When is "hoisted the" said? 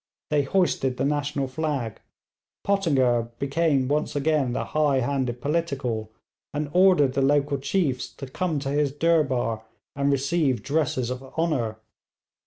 0.41-1.05